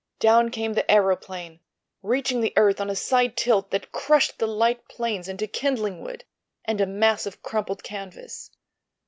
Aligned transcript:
Down 0.19 0.49
came 0.49 0.73
the 0.73 0.81
aëroplane, 0.89 1.59
reaching 2.01 2.41
the 2.41 2.53
earth 2.57 2.81
on 2.81 2.89
a 2.89 2.95
side 2.95 3.37
tilt 3.37 3.69
that 3.69 3.91
crushed 3.91 4.39
the 4.39 4.47
light 4.47 4.87
planes 4.87 5.27
into 5.29 5.45
kindling 5.45 6.01
wood 6.01 6.23
and 6.65 6.81
a 6.81 6.87
mass 6.87 7.27
of 7.27 7.43
crumpled 7.43 7.83
canvas. 7.83 8.49